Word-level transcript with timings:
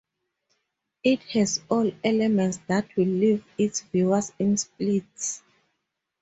It 1.03 1.21
has 1.33 1.61
all 1.69 1.91
elements 2.03 2.59
that 2.65 2.87
will 2.95 3.05
leave 3.05 3.45
its 3.55 3.81
viewers 3.81 4.33
in 4.39 4.57
splits. 4.57 5.43